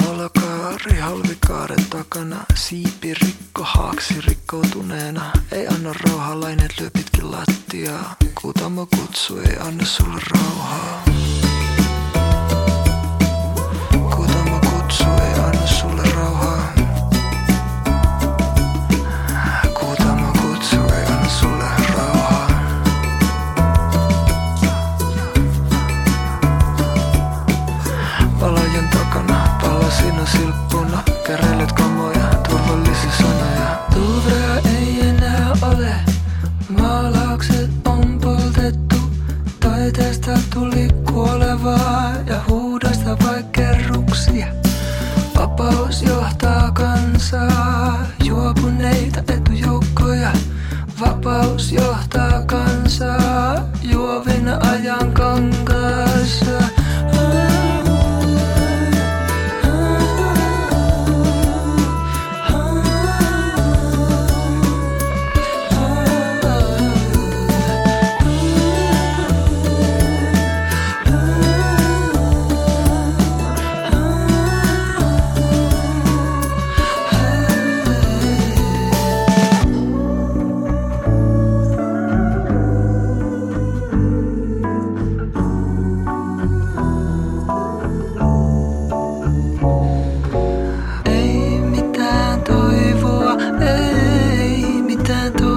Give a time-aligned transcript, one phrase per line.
[0.00, 5.32] Valokaari halvikaaren takana, siipi rikko haaksi rikkoutuneena.
[5.52, 8.16] Ei anna rauhaa, laineet lyö pitkin lattiaa.
[8.40, 11.11] Kuutamo kutsu ei anna sulle rauhaa.
[30.02, 33.88] Palasina silppuna Kärelet kamoja, turvallisia sanoja.
[34.64, 35.94] Ei enää ole.
[36.68, 38.96] Maalaukset on poltettu.
[39.60, 44.46] Taiteesta tuli kuolevaa Ja huudosta vai kerruksia
[45.36, 48.06] Vapaus johtaa kansaa.
[48.24, 50.32] Juopuneita etujoukkoja.
[51.00, 52.41] Vapaus johtaa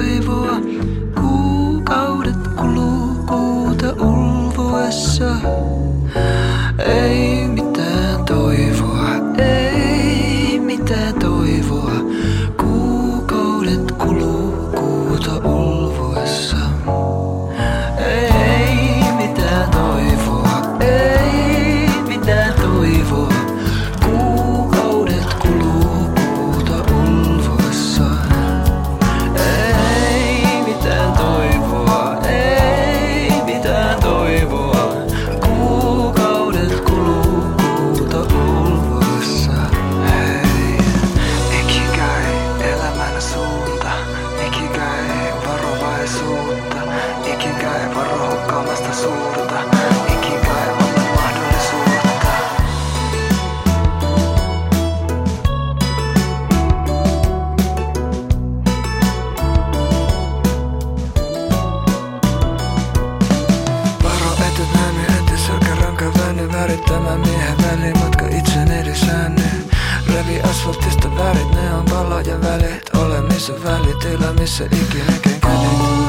[0.00, 0.99] 微一
[46.00, 46.76] varovaisuutta,
[47.26, 49.54] ikigai varo hukkaamasta suurta,
[51.14, 52.28] mahdollisuutta.
[64.02, 64.36] Varo
[67.18, 69.50] miehen välimatka itsen edessäänne.
[70.14, 72.94] Revi asfaltista värit, ne on palojen välit.
[72.94, 75.99] Ole missä välitila, missä ikinä kädet.